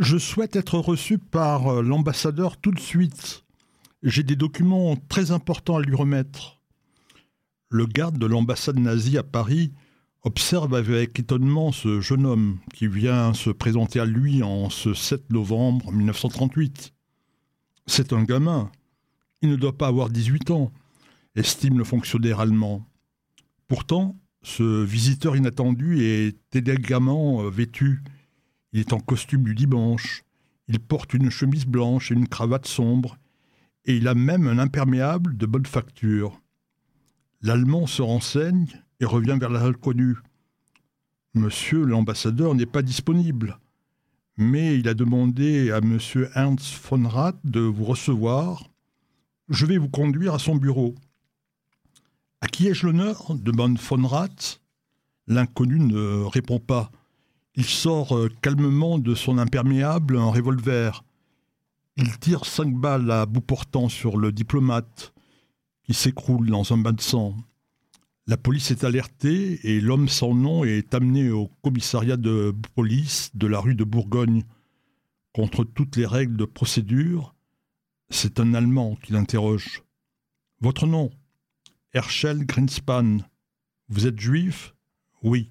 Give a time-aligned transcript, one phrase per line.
[0.00, 3.44] Je souhaite être reçu par euh, l'ambassadeur tout de suite.
[4.02, 6.62] J'ai des documents très importants à lui remettre.
[7.68, 9.72] Le garde de l'ambassade nazie à Paris
[10.22, 15.30] observe avec étonnement ce jeune homme qui vient se présenter à lui en ce 7
[15.30, 16.94] novembre 1938.
[17.86, 18.72] C'est un gamin.
[19.42, 20.72] Il ne doit pas avoir 18 ans,
[21.36, 22.86] estime le fonctionnaire allemand.
[23.68, 28.02] Pourtant, ce visiteur inattendu est élégamment euh, vêtu.
[28.72, 30.22] Il est en costume du dimanche.
[30.68, 33.18] Il porte une chemise blanche et une cravate sombre.
[33.84, 36.40] Et il a même un imperméable de bonne facture.
[37.42, 38.66] L'Allemand se renseigne
[39.00, 40.16] et revient vers l'inconnu.
[41.34, 43.58] Monsieur l'ambassadeur n'est pas disponible,
[44.36, 48.68] mais il a demandé à monsieur Ernst von Rath de vous recevoir.
[49.48, 50.94] Je vais vous conduire à son bureau.
[52.40, 53.34] À qui ai-je l'honneur?
[53.36, 54.60] demande von Rath.
[55.26, 56.90] L'inconnu ne répond pas.
[57.56, 61.04] Il sort euh, calmement de son imperméable un revolver.
[61.96, 65.12] Il tire cinq balles à bout portant sur le diplomate,
[65.82, 67.36] qui s'écroule dans un bain de sang.
[68.26, 73.48] La police est alertée et l'homme sans nom est amené au commissariat de police de
[73.48, 74.44] la rue de Bourgogne.
[75.32, 77.34] Contre toutes les règles de procédure,
[78.08, 79.82] c'est un Allemand qui l'interroge.
[80.60, 81.10] Votre nom?
[81.92, 83.18] Herschel Greenspan.
[83.88, 84.74] Vous êtes juif?
[85.22, 85.50] Oui.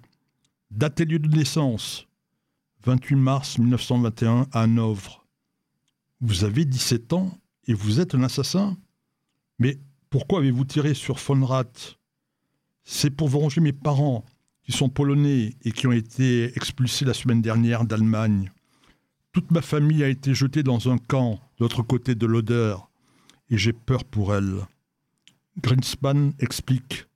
[0.72, 2.06] Date et lieu de naissance
[2.86, 5.26] 28 mars 1921 à Hanovre.
[6.22, 8.78] Vous avez 17 ans et vous êtes un assassin
[9.58, 9.80] Mais
[10.12, 11.98] pourquoi avez-vous tiré sur von Rath?
[12.84, 14.24] C'est pour venger mes parents,
[14.62, 18.52] qui sont polonais et qui ont été expulsés la semaine dernière d'Allemagne.
[19.32, 22.92] Toute ma famille a été jetée dans un camp de l'autre côté de l'odeur,
[23.50, 24.68] et j'ai peur pour elle.
[25.64, 27.08] Greenspan explique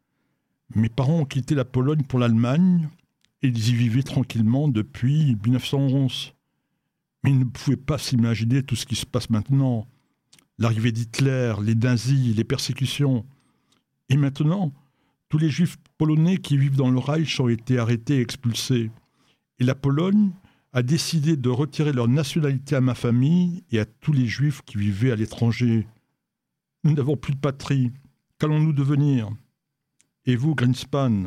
[0.74, 2.90] Mes parents ont quitté la Pologne pour l'Allemagne
[3.48, 6.34] ils y vivaient tranquillement depuis 1911.
[7.24, 9.88] Mais ils ne pouvaient pas s'imaginer tout ce qui se passe maintenant.
[10.58, 13.26] L'arrivée d'Hitler, les nazis, les persécutions.
[14.10, 14.74] Et maintenant,
[15.30, 18.92] tous les juifs polonais qui vivent dans le Reich ont été arrêtés et expulsés.
[19.60, 20.32] Et la Pologne
[20.74, 24.78] a décidé de retirer leur nationalité à ma famille et à tous les juifs qui
[24.78, 25.88] vivaient à l'étranger.
[26.84, 27.92] Nous n'avons plus de patrie.
[28.40, 29.30] Qu'allons-nous devenir?
[30.26, 31.26] Et vous, Greenspan,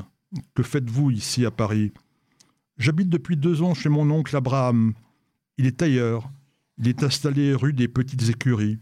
[0.55, 1.93] que faites-vous ici à Paris?
[2.79, 4.93] J'habite depuis deux ans chez mon oncle Abraham.
[5.57, 6.31] Il est ailleurs.
[6.79, 8.79] Il est installé rue des Petites Écuries.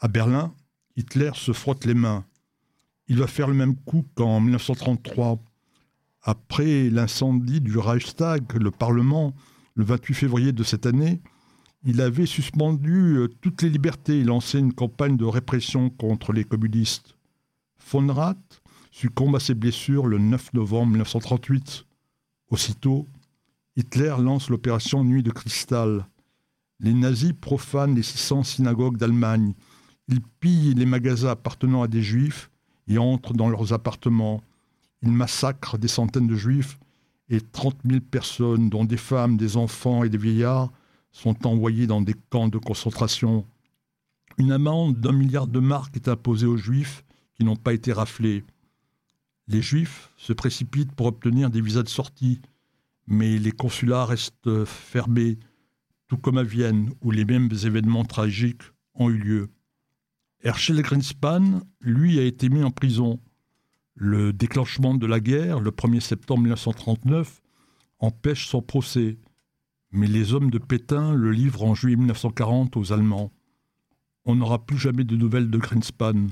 [0.00, 0.52] À Berlin,
[0.96, 2.24] Hitler se frotte les mains.
[3.06, 5.38] Il va faire le même coup qu'en 1933.
[6.22, 9.32] Après l'incendie du Reichstag, le Parlement,
[9.74, 11.20] le 28 février de cette année,
[11.84, 16.44] il avait suspendu euh, toutes les libertés et lancé une campagne de répression contre les
[16.44, 17.14] communistes.
[17.90, 21.84] Von Rath succombe à ses blessures le 9 novembre 1938.
[22.54, 23.08] Aussitôt,
[23.74, 26.06] Hitler lance l'opération Nuit de cristal.
[26.78, 29.54] Les nazis profanent les 600 synagogues d'Allemagne.
[30.06, 32.52] Ils pillent les magasins appartenant à des juifs
[32.86, 34.40] et entrent dans leurs appartements.
[35.02, 36.78] Ils massacrent des centaines de juifs
[37.28, 40.70] et 30 000 personnes, dont des femmes, des enfants et des vieillards,
[41.10, 43.44] sont envoyés dans des camps de concentration.
[44.38, 47.04] Une amende d'un milliard de marques est imposée aux juifs
[47.34, 48.44] qui n'ont pas été raflés.
[49.46, 52.40] Les juifs se précipitent pour obtenir des visas de sortie,
[53.06, 55.38] mais les consulats restent fermés,
[56.08, 58.62] tout comme à Vienne, où les mêmes événements tragiques
[58.94, 59.50] ont eu lieu.
[60.42, 63.20] Herschel Greenspan, lui, a été mis en prison.
[63.94, 67.40] Le déclenchement de la guerre, le 1er septembre 1939,
[67.98, 69.18] empêche son procès,
[69.90, 73.32] mais les hommes de Pétain le livrent en juillet 1940 aux Allemands.
[74.24, 76.26] On n'aura plus jamais de nouvelles de Greenspan.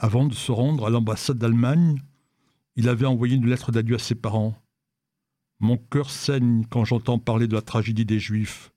[0.00, 2.00] Avant de se rendre à l'ambassade d'Allemagne,
[2.76, 4.54] il avait envoyé une lettre d'adieu à ses parents.
[5.58, 8.72] Mon cœur saigne quand j'entends parler de la tragédie des Juifs.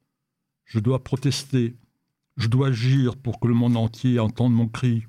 [0.65, 1.75] Je dois protester,
[2.37, 5.03] je dois agir pour que le monde entier entende mon cri.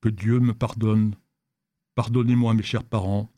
[0.00, 1.16] Que Dieu me pardonne.
[1.96, 3.32] Pardonnez-moi, mes chers parents,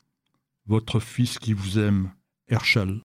[0.67, 2.13] votre fils qui vous aime,
[2.49, 3.01] Herschel.